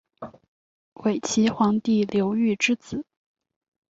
[1.03, 3.05] 伪齐皇帝刘豫之子。